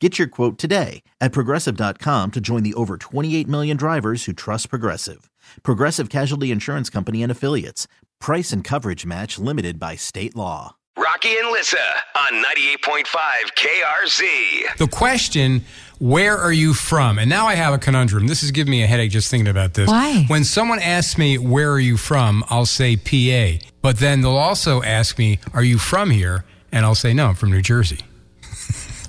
Get 0.00 0.16
your 0.16 0.28
quote 0.28 0.58
today 0.58 1.02
at 1.20 1.32
progressive.com 1.32 2.30
to 2.30 2.40
join 2.40 2.62
the 2.62 2.74
over 2.74 2.96
28 2.96 3.48
million 3.48 3.76
drivers 3.76 4.26
who 4.26 4.32
trust 4.32 4.70
Progressive. 4.70 5.28
Progressive 5.64 6.08
Casualty 6.08 6.52
Insurance 6.52 6.88
Company 6.88 7.20
and 7.20 7.32
Affiliates. 7.32 7.88
Price 8.20 8.52
and 8.52 8.62
coverage 8.62 9.04
match 9.04 9.40
limited 9.40 9.80
by 9.80 9.96
state 9.96 10.36
law. 10.36 10.76
Rocky 10.96 11.36
and 11.36 11.48
Lissa 11.50 11.78
on 12.16 12.44
98.5 12.44 13.04
KRZ. 13.56 14.76
The 14.78 14.86
question, 14.88 15.64
where 15.98 16.36
are 16.36 16.52
you 16.52 16.74
from? 16.74 17.18
And 17.18 17.28
now 17.28 17.46
I 17.46 17.54
have 17.54 17.74
a 17.74 17.78
conundrum. 17.78 18.28
This 18.28 18.44
is 18.44 18.52
giving 18.52 18.70
me 18.70 18.84
a 18.84 18.86
headache 18.86 19.10
just 19.10 19.30
thinking 19.30 19.48
about 19.48 19.74
this. 19.74 19.88
Why? 19.88 20.24
When 20.28 20.44
someone 20.44 20.78
asks 20.80 21.18
me, 21.18 21.38
where 21.38 21.72
are 21.72 21.80
you 21.80 21.96
from? 21.96 22.44
I'll 22.50 22.66
say 22.66 22.96
PA. 22.96 23.64
But 23.80 23.98
then 23.98 24.20
they'll 24.20 24.36
also 24.36 24.82
ask 24.82 25.18
me, 25.18 25.40
are 25.54 25.62
you 25.62 25.78
from 25.78 26.10
here? 26.10 26.44
And 26.70 26.84
I'll 26.84 26.94
say, 26.94 27.14
no, 27.14 27.28
I'm 27.28 27.34
from 27.34 27.50
New 27.50 27.62
Jersey. 27.62 28.00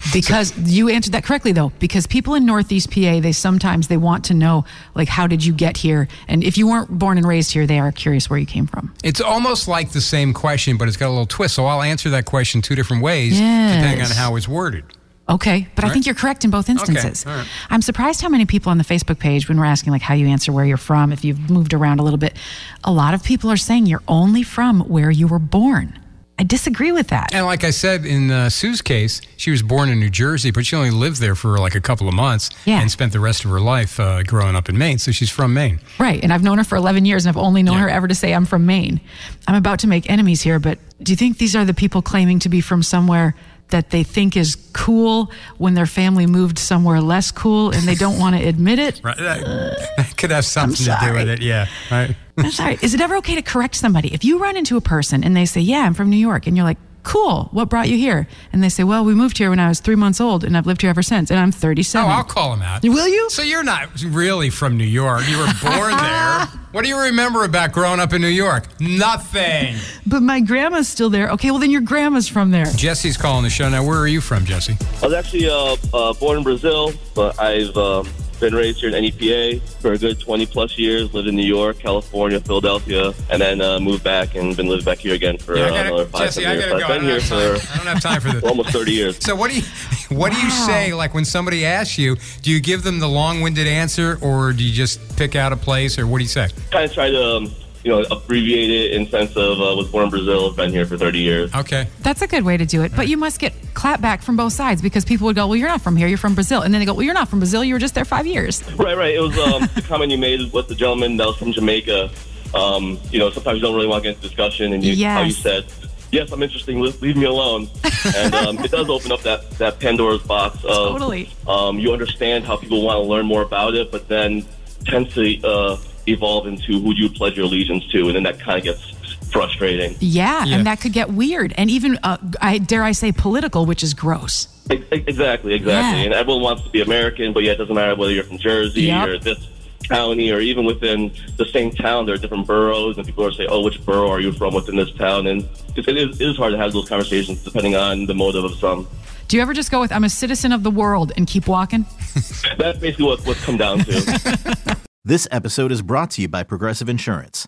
Because 0.20 0.58
you 0.58 0.90
answered 0.90 1.14
that 1.14 1.24
correctly 1.24 1.52
though, 1.52 1.72
because 1.80 2.08
people 2.08 2.34
in 2.36 2.46
Northeast 2.46 2.92
PA, 2.92 3.20
they 3.20 3.32
sometimes 3.32 3.88
they 3.88 3.98
want 3.98 4.26
to 4.26 4.34
know 4.34 4.66
like 4.96 5.08
how 5.08 5.28
did 5.28 5.46
you 5.46 5.54
get 5.54 5.78
here? 5.78 6.08
And 6.28 6.44
if 6.44 6.58
you 6.58 6.68
weren't 6.68 6.90
born 6.90 7.18
and 7.18 7.28
raised 7.28 7.52
here, 7.52 7.66
they 7.68 7.80
are 7.80 7.92
curious 7.92 8.30
where 8.30 8.40
you 8.40 8.46
came 8.46 8.68
from. 8.68 8.94
It's 9.04 9.22
almost 9.22 9.68
like 9.68 9.92
the 9.92 10.02
same 10.02 10.34
question, 10.34 10.78
but 10.78 10.88
it's 10.88 10.98
got 10.98 11.08
a 11.08 11.10
little 11.10 11.26
twist. 11.26 11.56
So 11.56 11.66
I'll 11.66 11.82
answer 11.82 12.10
that 12.12 12.26
question 12.26 12.62
two 12.62 12.76
different 12.76 13.04
ways, 13.04 13.34
depending 13.38 14.02
on 14.02 14.12
how 14.12 14.36
it's 14.36 14.48
worded. 14.48 14.84
Okay, 15.30 15.68
but 15.76 15.86
I 15.86 15.90
think 15.90 16.08
you're 16.08 16.16
correct 16.16 16.44
in 16.44 16.50
both 16.50 16.70
instances. 16.70 17.24
all 17.26 17.36
right. 17.36 17.48
I'm 17.70 17.84
surprised 17.84 18.20
how 18.20 18.30
many 18.30 18.46
people 18.48 18.72
on 18.72 18.80
the 18.80 18.84
Facebook 18.84 19.20
page, 19.20 19.48
when 19.48 19.60
we're 19.60 19.66
asking 19.66 19.94
like 19.94 20.02
how 20.02 20.16
you 20.16 20.28
answer 20.28 20.52
where 20.52 20.66
you're 20.66 20.76
from, 20.78 21.14
if 21.14 21.24
you've 21.24 21.52
moved 21.52 21.74
around 21.76 22.00
a 22.00 22.04
little 22.04 22.18
bit, 22.18 22.36
a 22.84 22.92
lot 22.92 23.14
of 23.14 23.24
people 23.24 23.52
are 23.52 23.58
saying 23.58 23.86
you're 23.86 24.02
only 24.08 24.42
from 24.42 24.82
where 24.82 25.12
you 25.12 25.28
were 25.28 25.38
born. 25.38 26.00
I 26.40 26.44
disagree 26.44 26.94
with 26.94 27.10
that. 27.10 27.34
And 27.34 27.46
like 27.46 27.66
I 27.66 27.70
said 27.72 28.06
in 28.06 28.32
uh, 28.32 28.50
Sue's 28.50 28.82
case, 28.82 29.20
she 29.36 29.52
was 29.52 29.62
born 29.62 29.90
in 29.90 30.00
New 30.00 30.10
Jersey, 30.10 30.52
but 30.52 30.66
she 30.66 30.74
only 30.76 30.90
lived 30.90 31.20
there 31.20 31.36
for 31.36 31.58
like 31.60 31.76
a 31.76 31.82
couple 31.82 32.08
of 32.08 32.14
months 32.14 32.50
Yeah. 32.66 32.80
and 32.80 32.90
spent 32.90 33.12
the 33.12 33.20
rest 33.20 33.44
of 33.44 33.52
her 33.52 33.60
life 33.60 34.00
uh, 34.00 34.24
growing 34.24 34.56
up 34.56 34.70
in 34.70 34.78
Maine. 34.78 35.00
So 35.00 35.12
she's 35.12 35.30
from 35.30 35.54
Maine. 35.54 35.80
Right. 36.00 36.24
And 36.24 36.32
I've 36.32 36.42
known 36.42 36.58
her 36.58 36.64
for 36.64 36.78
11 36.78 37.04
years 37.04 37.26
and 37.26 37.30
I've 37.36 37.44
only 37.44 37.62
known 37.62 37.76
Yeah. 37.76 37.82
her 37.84 37.90
ever 37.90 38.08
to 38.08 38.16
say 38.16 38.34
I'm 38.34 38.46
from 38.46 38.66
Maine. 38.66 39.02
I'm 39.48 39.56
about 39.56 39.80
to 39.80 39.88
make 39.88 40.10
enemies 40.10 40.42
here, 40.42 40.60
but 40.60 40.80
do 41.04 41.12
you 41.12 41.18
think 41.18 41.40
these 41.40 41.58
are 41.58 41.66
the 41.66 41.74
people 41.74 42.02
claiming 42.02 42.40
to 42.40 42.50
be 42.50 42.62
from 42.62 42.84
somewhere 42.84 43.36
that 43.70 43.90
they 43.92 44.04
think 44.04 44.36
is 44.36 44.56
cool 44.74 45.32
when 45.58 45.74
their 45.74 45.86
family 45.86 46.26
moved 46.26 46.58
somewhere 46.60 47.02
less 47.02 47.32
cool 47.32 47.72
and 47.72 47.88
they 47.88 47.96
don't 47.96 48.20
want 48.20 48.36
to 48.36 48.48
admit 48.48 48.80
it? 48.80 49.02
Right. 49.04 49.18
That, 49.18 49.90
that 49.98 50.18
could 50.18 50.32
have 50.32 50.46
something 50.46 50.86
to 50.86 50.98
do 51.02 51.14
with 51.14 51.30
it. 51.30 51.42
Yeah. 51.42 51.68
Right. 51.92 52.16
I'm 52.38 52.52
sorry. 52.52 52.78
Is 52.82 52.94
it 52.94 53.02
ever 53.02 53.18
okay 53.18 53.36
to 53.36 53.42
correct 53.42 53.76
somebody? 53.76 54.14
If 54.14 54.24
you 54.24 54.40
run 54.40 54.58
into 54.58 54.78
a 54.78 54.82
person 54.82 55.24
and 55.24 55.36
they 55.36 55.46
say, 55.46 55.62
Yeah, 55.62 55.80
I'm 55.80 55.94
from 55.94 56.10
New 56.10 56.18
York, 56.18 56.48
and 56.48 56.56
you're 56.56 56.66
like, 56.66 56.78
Cool, 57.10 57.50
what 57.52 57.70
brought 57.70 57.90
you 57.90 57.98
here? 57.98 58.28
And 58.54 58.62
they 58.64 58.70
say, 58.70 58.84
Well, 58.84 59.04
we 59.04 59.16
moved 59.16 59.40
here 59.40 59.50
when 59.50 59.60
I 59.60 59.68
was 59.68 59.80
three 59.80 59.96
months 59.96 60.22
old 60.22 60.44
and 60.44 60.56
I've 60.56 60.68
lived 60.68 60.82
here 60.82 60.92
ever 60.92 61.02
since, 61.02 61.32
and 61.32 61.40
I'm 61.40 61.52
37. 61.52 62.08
Oh, 62.08 62.14
I'll 62.14 62.24
call 62.24 62.54
him 62.54 62.62
out. 62.62 62.84
Will 62.84 63.08
you? 63.08 63.32
So 63.32 63.42
you're 63.42 63.64
not 63.64 63.90
really 64.04 64.52
from 64.52 64.78
New 64.78 64.84
York. 64.84 65.28
You 65.28 65.40
were 65.40 65.48
born 65.60 65.90
there. 65.98 66.46
What 66.72 66.84
do 66.84 66.88
you 66.88 67.00
remember 67.00 67.46
about 67.46 67.72
growing 67.72 68.00
up 68.00 68.14
in 68.14 68.22
New 68.22 68.28
York? 68.28 68.68
Nothing. 68.80 69.76
But 70.06 70.22
my 70.22 70.40
grandma's 70.40 70.88
still 70.88 71.10
there. 71.10 71.32
Okay, 71.32 71.50
well, 71.50 71.60
then 71.60 71.72
your 71.72 71.82
grandma's 71.82 72.28
from 72.28 72.52
there. 72.52 72.66
Jesse's 72.76 73.18
calling 73.18 73.44
the 73.44 73.50
show 73.50 73.68
now. 73.70 73.84
Where 73.84 73.98
are 73.98 74.08
you 74.08 74.22
from, 74.22 74.46
Jesse? 74.46 74.78
I 75.02 75.06
was 75.08 75.14
actually 75.16 75.50
uh, 75.50 75.78
uh, 75.92 76.14
born 76.14 76.38
in 76.38 76.44
Brazil, 76.44 76.94
but 77.16 77.40
I've 77.40 77.76
um, 77.76 78.08
been 78.40 78.54
raised 78.56 78.80
here 78.80 78.90
in 78.96 79.04
NEPA 79.04 79.60
for 79.82 79.94
a 79.94 79.98
good 79.98 80.20
20 80.20 80.46
plus 80.46 80.78
years. 80.78 81.14
Lived 81.14 81.28
in 81.28 81.36
New 81.36 81.46
York, 81.46 81.80
California, 81.80 82.40
Philadelphia, 82.40 83.12
and 83.30 83.42
then 83.42 83.62
uh, 83.62 83.80
moved 83.80 84.04
back 84.04 84.36
and 84.36 84.56
been 84.56 84.68
living 84.68 84.86
back 84.86 84.98
here 85.00 85.14
again 85.14 85.38
for 85.38 85.58
Yeah, 85.58 85.66
uh, 85.66 85.70
gotta- 85.70 85.88
another 85.90 86.06
five 86.06 86.22
Jesse, 86.22 86.42
years. 86.42 86.66
go. 86.66 86.76
I've 86.78 86.88
been 86.88 87.04
here 87.04 87.20
for 87.20 87.36
I 87.36 87.78
don't 87.78 87.86
have 87.88 88.02
time 88.02 88.22
for 88.22 88.32
this. 88.32 88.44
almost 88.50 88.70
30 88.70 88.92
years. 88.92 89.24
So 89.24 89.36
what 89.36 89.52
do 89.52 89.58
you 89.58 89.64
what 90.18 90.32
do 90.32 90.40
you 90.40 90.50
say 90.50 90.94
like 90.94 91.14
when 91.14 91.26
somebody 91.26 91.66
asks 91.66 91.98
you? 91.98 92.16
Do 92.42 92.52
you 92.52 92.60
give 92.60 92.84
them 92.84 93.00
the 93.00 93.08
long-winded 93.10 93.68
answer, 93.68 94.18
or 94.22 94.54
do 94.54 94.64
you 94.64 94.74
just 94.74 95.16
pick 95.18 95.36
out 95.36 95.52
a 95.54 95.58
place, 95.58 95.98
or 96.00 96.08
what 96.08 96.18
do 96.20 96.24
you 96.24 96.30
say? 96.30 96.48
Kind 96.72 96.86
of 96.86 96.94
try 96.94 97.10
to, 97.10 97.24
um, 97.38 97.52
you 97.84 97.92
know, 97.92 98.02
abbreviate 98.12 98.70
it 98.70 98.92
in 98.94 99.08
sense 99.10 99.32
of 99.38 99.60
uh, 99.60 99.76
was 99.76 99.90
born 99.90 100.06
in 100.06 100.10
Brazil, 100.10 100.52
been 100.54 100.72
here 100.72 100.86
for 100.86 100.98
30 100.98 101.20
years. 101.20 101.54
Okay. 101.56 101.88
That's 102.02 102.22
a 102.22 102.28
good 102.28 102.44
way 102.44 102.58
to 102.58 102.66
do 102.66 102.82
it. 102.84 102.92
But 102.96 103.08
you 103.08 103.18
must 103.18 103.40
get 103.40 103.54
clapback 103.74 104.24
from 104.24 104.36
both 104.36 104.54
sides 104.54 104.82
because 104.82 105.06
people 105.06 105.26
would 105.26 105.36
go, 105.36 105.48
Well, 105.48 105.56
you're 105.56 105.68
not 105.68 105.82
from 105.82 105.96
here, 105.96 106.08
you're 106.08 106.18
from 106.18 106.36
Brazil. 106.36 106.62
And 106.62 106.74
then 106.74 106.80
they 106.80 106.86
go, 106.86 106.94
Well, 106.94 107.04
you're 107.04 107.14
not 107.14 107.30
from 107.30 107.40
Brazil, 107.40 107.64
you 107.64 107.74
were 107.74 107.80
just 107.80 107.96
there 107.96 108.06
five 108.06 108.28
years. 108.28 108.64
Right, 108.74 108.98
right. 108.98 109.16
It 109.16 109.20
was 109.20 109.38
um, 109.38 109.70
the 109.76 109.82
comment 109.82 110.12
you 110.12 110.18
made 110.18 110.52
with 110.52 110.68
the 110.68 110.76
gentleman 110.76 111.18
that 111.18 111.28
was 111.28 111.38
from 111.38 111.52
Jamaica. 111.52 112.10
Um, 112.54 113.00
you 113.12 113.20
know, 113.20 113.30
sometimes 113.30 113.58
you 113.58 113.62
don't 113.62 113.76
really 113.76 113.88
want 113.88 114.04
to 114.04 114.10
get 114.10 114.16
into 114.16 114.28
discussion, 114.28 114.74
and 114.74 114.84
you, 114.84 115.06
how 115.06 115.22
you 115.22 115.32
said, 115.32 115.66
"Yes, 116.12 116.32
I'm 116.32 116.42
interested. 116.42 116.76
Leave, 116.76 117.00
leave 117.00 117.16
me 117.16 117.26
alone." 117.26 117.70
and 118.18 118.34
um, 118.34 118.58
it 118.60 118.72
does 118.72 118.90
open 118.90 119.12
up 119.12 119.22
that 119.22 119.50
that 119.52 119.80
Pandora's 119.80 120.24
box 120.24 120.56
of 120.64 120.94
Totally. 120.94 121.30
um, 121.48 121.78
you 121.78 121.94
understand 121.94 122.46
how 122.46 122.58
people 122.58 122.84
want 122.84 122.98
to 122.98 123.02
learn 123.02 123.28
more 123.28 123.44
about 123.44 123.76
it, 123.76 123.92
but 123.92 124.08
then 124.08 124.46
tends 124.86 125.14
to 125.14 125.48
uh, 125.48 125.78
evolve 126.08 126.48
into 126.48 126.80
who 126.80 126.94
you 126.96 127.10
pledge 127.10 127.38
your 127.38 127.46
allegiance 127.46 127.86
to, 127.90 128.08
and 128.08 128.16
then 128.16 128.24
that 128.24 128.40
kind 128.40 128.58
of 128.58 128.64
gets 128.64 128.99
frustrating. 129.32 129.96
Yeah, 130.00 130.44
Yeah. 130.46 130.58
and 130.58 130.68
that 130.68 130.82
could 130.82 130.94
get 130.94 131.12
weird 131.12 131.54
and 131.58 131.70
even, 131.70 131.98
uh, 132.04 132.18
I 132.42 132.58
dare 132.58 132.84
I 132.84 132.92
say, 132.94 133.12
political, 133.12 133.66
which 133.66 133.84
is 133.84 133.94
gross. 133.94 134.48
Exactly, 134.70 135.54
exactly. 135.56 135.64
Yeah. 135.72 135.96
And 136.06 136.14
everyone 136.14 136.44
wants 136.44 136.64
to 136.64 136.70
be 136.70 136.82
American, 136.82 137.34
but 137.34 137.44
yeah, 137.44 137.54
it 137.54 137.58
doesn't 137.58 137.74
matter 137.74 137.96
whether 137.96 138.12
you're 138.12 138.24
from 138.24 138.38
Jersey 138.38 138.84
Yep. 138.84 139.08
or 139.08 139.18
this 139.20 139.48
county 139.88 140.32
or 140.32 140.40
even 140.40 140.66
within 140.66 141.12
the 141.38 141.46
same 141.46 141.72
town. 141.72 142.06
There 142.06 142.14
are 142.14 142.18
different 142.20 142.46
boroughs, 142.46 142.98
and 142.98 143.06
people 143.06 143.26
are 143.26 143.32
saying, 143.32 143.50
"Oh, 143.52 143.62
which 143.62 143.84
borough 143.84 144.12
are 144.12 144.20
you 144.20 144.32
from 144.32 144.54
within 144.54 144.76
this 144.76 144.92
town?" 144.92 145.26
And 145.26 145.42
it 145.76 145.88
is, 145.88 146.22
it 146.22 146.28
is 146.30 146.38
hard 146.38 146.52
to 146.52 146.58
have 146.60 146.74
those 146.74 146.88
conversations 146.88 147.44
depending 147.44 147.76
on 147.76 148.06
the 148.06 148.14
motive 148.14 148.44
of 148.44 148.54
some. 148.60 148.88
Do 149.28 149.38
you 149.38 149.42
ever 149.42 149.54
just 149.54 149.72
go 149.72 149.80
with, 149.80 149.92
I'm 149.92 150.04
a 150.04 150.10
citizen 150.10 150.52
of 150.52 150.62
the 150.62 150.70
world 150.72 151.12
and 151.18 151.26
keep 151.26 151.48
walking? 151.48 151.86
That's 152.60 152.78
basically 152.80 153.06
what 153.06 153.26
what's 153.26 153.44
come 153.44 153.58
down 153.58 153.80
to. 153.80 154.58
This 155.06 155.28
episode 155.32 155.72
is 155.72 155.82
brought 155.82 156.12
to 156.12 156.22
you 156.22 156.28
by 156.28 156.44
Progressive 156.44 156.88
Insurance. 156.90 157.48